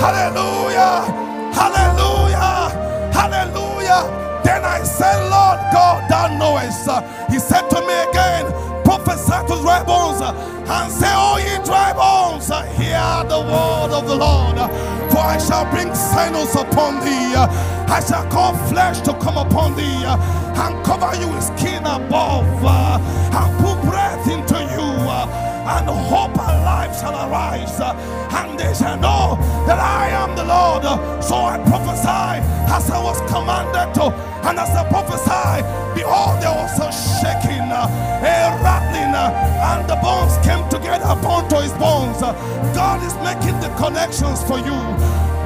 Hallelujah! 0.00 1.04
Hallelujah! 1.52 3.12
Hallelujah! 3.12 4.40
Then 4.42 4.64
I 4.64 4.82
said, 4.82 5.20
Lord 5.28 5.60
God, 5.72 6.08
thou 6.08 6.26
knowest. 6.38 6.88
He 7.30 7.38
said 7.38 7.68
to 7.68 7.80
me 7.80 7.96
again, 8.08 8.71
prophesy 8.84 9.38
to 9.48 9.60
dry 9.62 9.82
bones 9.84 10.20
uh, 10.20 10.32
and 10.68 10.92
say, 10.92 11.10
Oh, 11.10 11.38
ye 11.38 11.64
dry 11.64 11.92
bones, 11.92 12.50
uh, 12.50 12.62
hear 12.78 13.02
the 13.28 13.40
word 13.40 13.92
of 13.92 14.06
the 14.06 14.16
Lord. 14.16 14.58
Uh, 14.58 14.68
for 15.10 15.18
I 15.18 15.38
shall 15.38 15.70
bring 15.70 15.94
sinews 15.94 16.54
upon 16.54 17.00
thee. 17.04 17.34
I 17.36 18.00
shall 18.06 18.26
cause 18.30 18.56
flesh 18.70 19.00
to 19.02 19.12
come 19.14 19.36
upon 19.36 19.76
thee 19.76 20.04
and 20.04 20.84
cover 20.84 21.14
you 21.20 21.28
with 21.28 21.42
skin 21.42 21.84
above 21.84 22.46
and 22.64 23.58
put 23.60 23.80
breath 23.88 24.28
into 24.28 24.58
you 24.74 25.51
and 25.64 25.88
hope 25.88 26.36
and 26.38 26.64
life 26.64 26.98
shall 26.98 27.14
arise, 27.14 27.80
and 27.80 28.58
they 28.58 28.74
shall 28.74 28.98
know 28.98 29.36
that 29.66 29.78
I 29.78 30.08
am 30.08 30.34
the 30.36 30.44
Lord. 30.44 30.82
So 31.22 31.36
I 31.36 31.58
prophesy 31.66 32.42
as 32.72 32.90
I 32.90 33.02
was 33.02 33.20
commanded 33.30 33.94
to, 33.94 34.12
and 34.48 34.58
as 34.58 34.70
I 34.70 34.88
prophesied, 34.88 35.64
behold, 35.94 36.42
there 36.42 36.54
was 36.54 36.78
a 36.78 36.90
shaking, 36.90 37.70
a 37.70 37.86
rattling, 38.62 39.14
and 39.14 39.88
the 39.88 39.96
bones 39.96 40.34
came 40.44 40.68
together 40.68 41.04
upon 41.06 41.48
to 41.50 41.62
his 41.62 41.72
bones. 41.74 42.20
God 42.74 43.02
is 43.04 43.14
making 43.22 43.60
the 43.60 43.70
connections 43.76 44.42
for 44.42 44.58
you. 44.58 44.76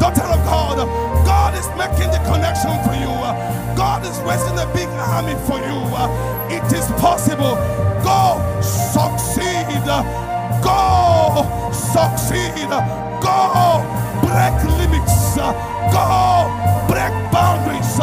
Daughter 0.00 0.24
of 0.24 0.40
God, 0.44 0.78
God 1.26 1.58
is 1.58 1.66
making 1.76 2.10
the 2.14 2.22
connection 2.30 2.70
for 2.86 2.94
you. 2.94 3.10
God 3.76 4.06
is 4.06 4.16
raising 4.22 4.56
a 4.58 4.66
big 4.72 4.86
army 5.10 5.34
for 5.46 5.58
you. 5.58 5.82
It 6.54 6.62
is 6.72 6.86
possible. 7.02 7.56
Go 8.06 8.38
succeed. 8.62 9.66
Go 10.62 11.42
succeed. 11.72 12.70
Go 13.26 13.82
break 14.22 14.54
limits. 14.78 15.34
Go 15.90 16.06
break 16.86 17.12
boundaries. 17.34 17.98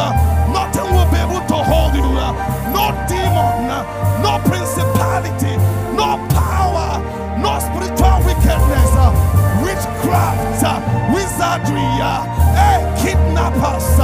Kidnappers, 13.54 14.00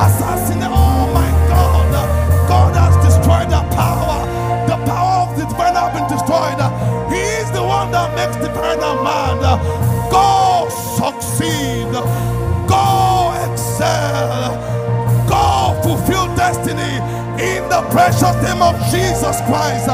assassin. 0.00 0.60
Oh 0.62 1.10
my 1.12 1.30
God, 1.48 2.48
God 2.48 2.74
has 2.76 2.96
destroyed 3.04 3.50
the 3.50 3.62
power. 3.74 4.26
The 4.66 4.76
power 4.86 5.28
of 5.28 5.38
the 5.38 5.44
divine 5.46 5.74
has 5.74 5.92
been 5.94 6.08
destroyed. 6.08 6.60
He 7.12 7.22
is 7.40 7.50
the 7.52 7.62
one 7.62 7.90
that 7.92 8.14
makes 8.14 8.36
the 8.36 8.48
divine 8.48 8.80
man. 9.02 9.40
Go 10.10 10.68
succeed. 10.96 11.90
Go 12.68 13.34
excel. 13.46 14.56
Go 15.28 15.80
fulfill 15.82 16.26
destiny 16.36 16.98
in 17.40 17.62
the 17.68 17.82
precious 17.90 18.36
name 18.42 18.62
of 18.62 18.76
Jesus 18.90 19.40
Christ. 19.46 19.88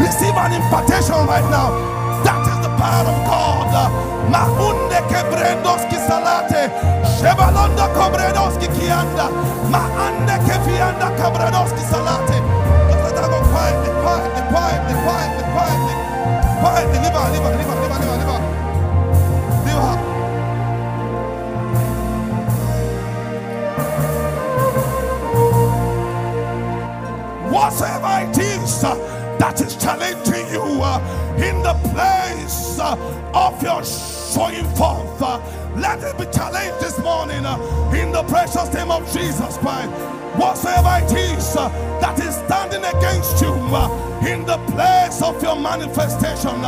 Receive 0.00 0.34
an 0.34 0.52
impartation 0.52 1.26
right 1.26 1.46
now. 1.50 1.70
That 2.24 2.42
is 2.46 2.58
the 2.62 2.72
power 2.76 3.06
of 3.06 3.18
God. 3.26 3.62
Maunde 4.30 4.81
kebrendoski 5.12 5.98
salate. 6.08 6.62
Shebalonda 7.16 7.86
kobredoski 7.96 8.68
kianda. 8.74 9.28
Kefianda 10.46 11.08
salate. 11.90 12.38
Quietly, 13.52 13.90
quietly, 14.02 14.42
quietly, 14.50 14.94
quietly, 15.04 15.44
quietly. 15.54 15.94
Quietly. 16.60 17.02
Whatsoever 27.52 28.30
it 28.30 28.38
is 28.38 28.84
uh, 28.84 28.94
that 29.38 29.60
is 29.60 29.76
challenging 29.76 30.48
you 30.52 30.82
uh, 30.82 30.98
in 31.36 31.62
the 31.62 31.74
place 31.90 32.78
uh, 32.80 32.96
of 33.34 33.62
your 33.62 33.84
showing 34.32 34.64
forth, 34.76 35.20
uh, 35.20 35.40
let 35.76 36.02
it 36.02 36.16
be 36.16 36.24
challenged 36.32 36.80
this 36.80 36.98
morning 37.00 37.44
uh, 37.44 37.58
in 37.94 38.12
the 38.12 38.22
precious 38.24 38.72
name 38.72 38.90
of 38.90 39.04
Jesus 39.12 39.58
Christ. 39.58 39.90
Whatsoever 40.40 41.04
it 41.04 41.12
is 41.12 41.56
uh, 41.56 41.68
that 42.00 42.18
is 42.18 42.34
standing 42.46 42.82
against 42.82 43.42
you 43.42 43.52
in 44.26 44.46
the 44.46 44.58
place 44.72 45.20
of 45.22 45.42
your 45.42 45.56
manifestation, 45.56 46.62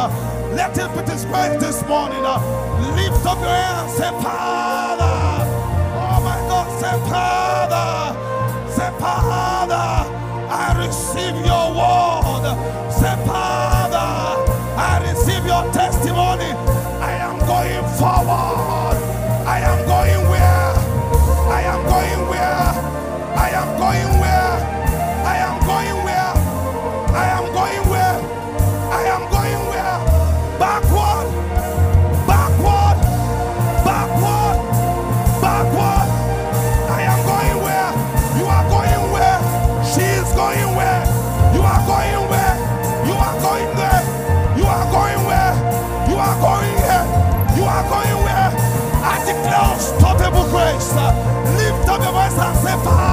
let 0.54 0.76
it 0.76 0.90
be 0.94 1.04
disgraced 1.10 1.60
this 1.60 1.82
morning. 1.88 2.20
lift 2.20 3.24
up 3.24 3.38
your 3.40 3.48
hands, 3.48 3.92
say, 3.96 4.10
Lift 52.24 52.38
up 52.38 52.54
your 52.64 52.78
voice 52.78 53.03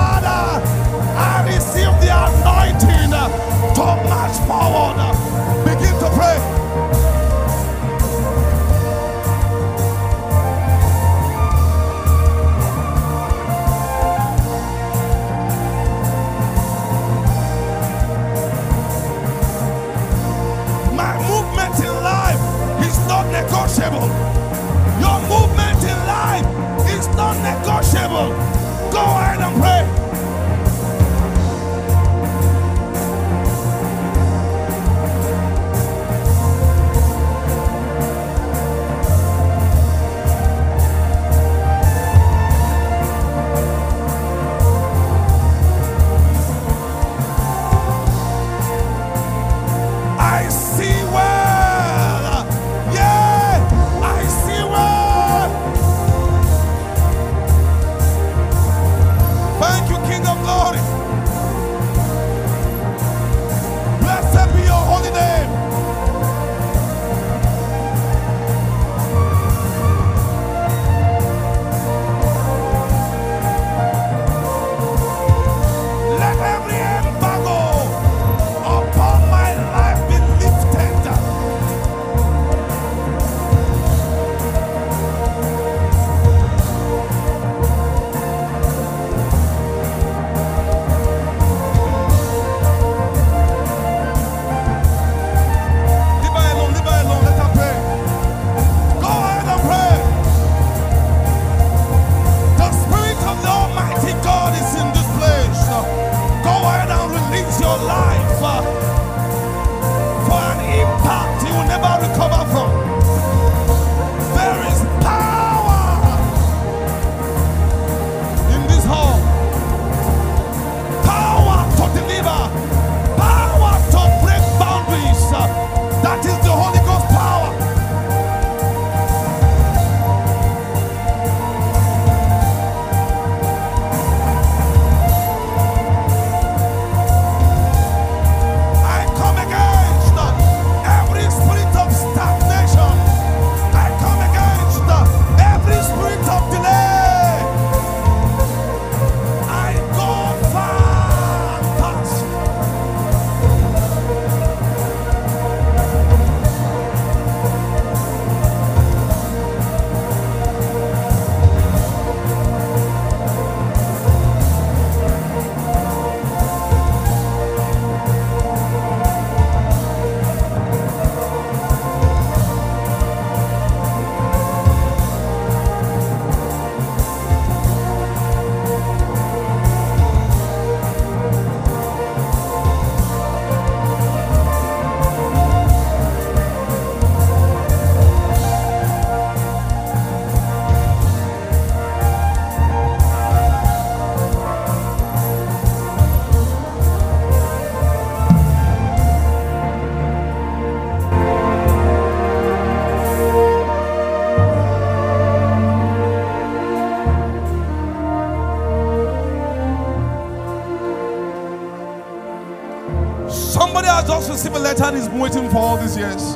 he's 214.90 215.08
been 215.08 215.20
waiting 215.20 215.48
for 215.50 215.58
all 215.58 215.78
these 215.78 215.96
years. 215.96 216.36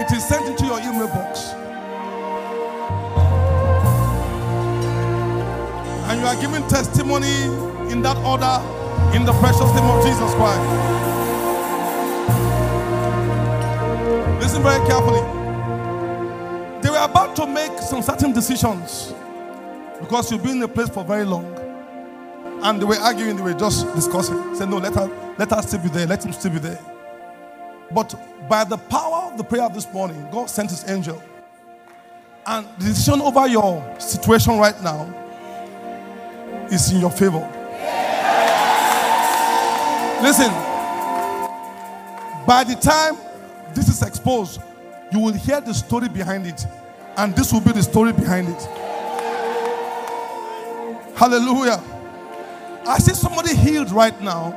It 0.00 0.16
is 0.16 0.26
sent 0.26 0.46
into 0.46 0.64
your 0.64 0.80
email 0.80 1.08
box. 1.08 1.52
And 6.08 6.20
you 6.20 6.26
are 6.26 6.40
giving 6.40 6.66
testimony 6.68 7.42
in 7.92 8.00
that 8.00 8.16
order 8.24 8.62
in 9.14 9.26
the 9.26 9.32
precious 9.40 9.70
name 9.74 9.84
of 9.84 10.02
Jesus 10.04 10.34
Christ. 10.34 10.64
Listen 14.40 14.62
very 14.62 14.86
carefully. 14.88 15.37
Were 16.98 17.04
about 17.04 17.36
to 17.36 17.46
make 17.46 17.78
some 17.78 18.02
certain 18.02 18.32
decisions 18.32 19.14
because 20.00 20.32
you've 20.32 20.42
been 20.42 20.56
in 20.56 20.62
a 20.64 20.68
place 20.68 20.88
for 20.88 21.04
very 21.04 21.24
long. 21.24 21.46
And 22.64 22.82
they 22.82 22.84
were 22.84 22.96
arguing, 22.96 23.36
they 23.36 23.42
were 23.42 23.54
just 23.54 23.86
discussing. 23.94 24.56
Say, 24.56 24.66
no, 24.66 24.78
let 24.78 24.96
her, 24.96 25.34
let 25.38 25.48
her 25.50 25.62
still 25.62 25.80
be 25.80 25.90
there, 25.90 26.08
let 26.08 26.24
him 26.24 26.32
still 26.32 26.50
be 26.50 26.58
there. 26.58 26.80
But 27.92 28.16
by 28.48 28.64
the 28.64 28.76
power 28.76 29.30
of 29.30 29.38
the 29.38 29.44
prayer 29.44 29.68
this 29.68 29.86
morning, 29.92 30.26
God 30.32 30.50
sent 30.50 30.70
his 30.70 30.90
angel. 30.90 31.22
And 32.44 32.66
the 32.78 32.86
decision 32.86 33.20
over 33.20 33.46
your 33.46 34.00
situation 34.00 34.58
right 34.58 34.82
now 34.82 35.04
is 36.72 36.90
in 36.90 37.00
your 37.00 37.12
favor. 37.12 37.48
Listen, 40.20 40.50
by 42.44 42.64
the 42.66 42.74
time 42.74 43.16
this 43.72 43.88
is 43.88 44.02
exposed, 44.02 44.60
you 45.12 45.20
will 45.20 45.32
hear 45.32 45.60
the 45.60 45.72
story 45.72 46.08
behind 46.08 46.44
it. 46.44 46.66
And 47.18 47.34
this 47.34 47.52
will 47.52 47.60
be 47.60 47.72
the 47.72 47.82
story 47.82 48.12
behind 48.12 48.48
it. 48.48 48.62
Hallelujah. 51.16 51.82
I 52.86 52.98
see 52.98 53.12
somebody 53.12 53.56
healed 53.56 53.90
right 53.90 54.18
now. 54.20 54.52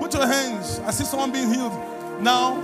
Put 0.00 0.12
your 0.14 0.26
hands. 0.26 0.80
I 0.80 0.90
see 0.90 1.04
someone 1.04 1.30
being 1.30 1.54
healed. 1.54 1.72
Now, 2.20 2.56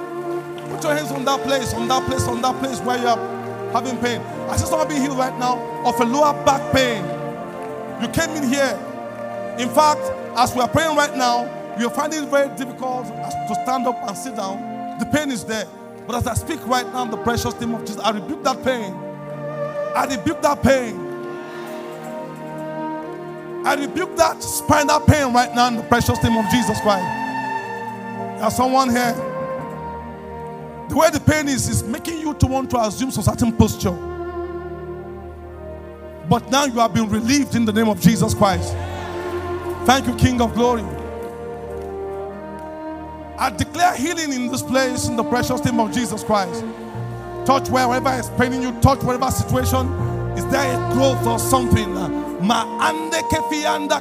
put 0.68 0.82
your 0.82 0.96
hands 0.96 1.12
on 1.12 1.24
that 1.24 1.40
place, 1.42 1.72
on 1.72 1.86
that 1.86 2.04
place, 2.08 2.26
on 2.26 2.42
that 2.42 2.58
place 2.58 2.80
where 2.80 2.98
you 2.98 3.06
are 3.06 3.70
having 3.72 3.96
pain. 3.98 4.20
I 4.50 4.56
see 4.56 4.66
someone 4.66 4.88
being 4.88 5.02
healed 5.02 5.16
right 5.16 5.38
now 5.38 5.60
of 5.86 6.00
a 6.00 6.04
lower 6.04 6.32
back 6.44 6.72
pain. 6.72 7.04
You 8.02 8.08
came 8.08 8.30
in 8.30 8.48
here. 8.48 8.76
In 9.60 9.68
fact, 9.68 10.00
as 10.36 10.52
we 10.56 10.60
are 10.60 10.68
praying 10.68 10.96
right 10.96 11.16
now, 11.16 11.61
you 11.78 11.86
are 11.86 11.94
finding 11.94 12.24
it 12.24 12.28
very 12.28 12.48
difficult 12.56 13.06
to 13.06 13.58
stand 13.62 13.86
up 13.86 13.96
and 14.06 14.16
sit 14.16 14.36
down. 14.36 14.98
The 14.98 15.06
pain 15.06 15.30
is 15.30 15.44
there. 15.44 15.66
But 16.06 16.16
as 16.16 16.26
I 16.26 16.34
speak 16.34 16.66
right 16.66 16.86
now 16.92 17.04
the 17.04 17.16
precious 17.16 17.58
name 17.60 17.74
of 17.74 17.80
Jesus, 17.82 17.98
I 17.98 18.10
rebuke 18.10 18.42
that 18.44 18.62
pain. 18.62 18.92
I 19.94 20.06
rebuke 20.10 20.42
that 20.42 20.62
pain. 20.62 20.98
I 23.64 23.74
rebuke 23.74 24.16
that 24.16 24.42
spinal 24.42 25.00
pain 25.00 25.32
right 25.32 25.54
now 25.54 25.68
in 25.68 25.76
the 25.76 25.82
precious 25.84 26.22
name 26.22 26.36
of 26.36 26.50
Jesus 26.50 26.80
Christ. 26.80 27.04
There's 28.40 28.56
someone 28.56 28.90
here. 28.90 29.14
The 30.88 30.96
way 30.96 31.10
the 31.10 31.20
pain 31.20 31.48
is, 31.48 31.68
is 31.68 31.82
making 31.84 32.18
you 32.18 32.34
to 32.34 32.46
want 32.46 32.70
to 32.70 32.80
assume 32.80 33.10
some 33.12 33.22
certain 33.22 33.56
posture. 33.56 33.96
But 36.28 36.50
now 36.50 36.64
you 36.64 36.80
have 36.80 36.92
been 36.92 37.08
relieved 37.08 37.54
in 37.54 37.64
the 37.64 37.72
name 37.72 37.88
of 37.88 38.00
Jesus 38.00 38.34
Christ. 38.34 38.74
Thank 39.86 40.06
you, 40.06 40.14
King 40.16 40.40
of 40.40 40.54
Glory. 40.54 40.82
I 43.42 43.50
declare 43.50 43.96
healing 43.96 44.32
in 44.32 44.52
this 44.52 44.62
place 44.62 45.08
in 45.08 45.16
the 45.16 45.24
precious 45.24 45.64
name 45.64 45.80
of 45.80 45.92
Jesus 45.92 46.22
Christ. 46.22 46.64
Touch 47.44 47.68
wherever 47.70 48.10
is 48.10 48.30
paining 48.38 48.62
you, 48.62 48.70
touch 48.80 49.02
whatever 49.02 49.32
situation. 49.32 49.88
Is 50.38 50.46
there 50.46 50.62
a 50.62 50.92
growth 50.94 51.26
or 51.26 51.40
something? 51.40 51.92
Kefianda. 53.32 53.98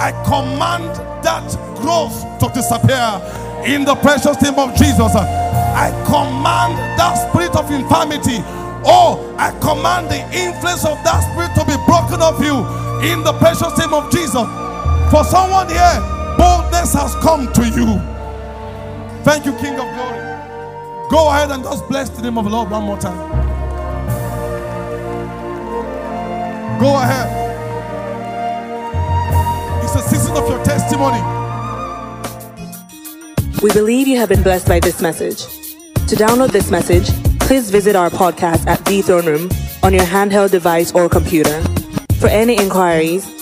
I 0.00 0.10
command 0.26 0.96
that 1.22 1.46
growth 1.78 2.18
to 2.40 2.48
disappear 2.52 3.22
in 3.64 3.84
the 3.84 3.94
precious 4.02 4.42
name 4.42 4.58
of 4.58 4.74
Jesus. 4.74 5.14
I 5.14 5.94
command 6.10 6.74
that 6.98 7.14
spirit 7.30 7.54
of 7.54 7.70
infirmity. 7.70 8.42
Oh, 8.84 9.32
I 9.38 9.52
command 9.60 10.10
the 10.10 10.18
influence 10.36 10.84
of 10.84 10.98
that 11.04 11.22
spirit 11.30 11.54
to 11.54 11.64
be 11.64 11.78
broken 11.86 12.18
off 12.18 12.42
you 12.42 12.58
in 13.08 13.22
the 13.22 13.34
precious 13.34 13.70
name 13.78 13.94
of 13.94 14.10
Jesus. 14.10 14.50
For 15.12 15.22
someone 15.22 15.68
here, 15.68 16.11
boldness 16.38 16.94
has 16.94 17.14
come 17.16 17.52
to 17.52 17.68
you. 17.68 17.98
Thank 19.24 19.46
you, 19.46 19.52
King 19.58 19.74
of 19.74 19.86
Glory. 19.94 20.22
Go 21.10 21.28
ahead 21.30 21.50
and 21.50 21.62
just 21.62 21.86
bless 21.88 22.08
the 22.10 22.22
name 22.22 22.38
of 22.38 22.44
the 22.44 22.50
Lord 22.50 22.70
one 22.70 22.84
more 22.84 22.98
time. 22.98 23.30
Go 26.80 26.96
ahead. 26.96 27.28
It's 29.84 29.94
a 29.94 30.00
season 30.00 30.36
of 30.36 30.48
your 30.48 30.64
testimony. 30.64 31.20
We 33.62 33.70
believe 33.72 34.08
you 34.08 34.16
have 34.16 34.28
been 34.28 34.42
blessed 34.42 34.66
by 34.66 34.80
this 34.80 35.00
message. 35.00 35.44
To 36.08 36.16
download 36.16 36.50
this 36.50 36.70
message, 36.70 37.10
please 37.40 37.70
visit 37.70 37.94
our 37.94 38.10
podcast 38.10 38.66
at 38.66 38.84
The 38.86 39.02
Throne 39.02 39.26
Room 39.26 39.50
on 39.82 39.94
your 39.94 40.04
handheld 40.04 40.50
device 40.50 40.92
or 40.92 41.08
computer. 41.08 41.60
For 42.18 42.28
any 42.28 42.56
inquiries, 42.56 43.41